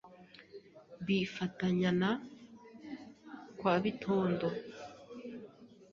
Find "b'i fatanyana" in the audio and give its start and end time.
1.05-2.09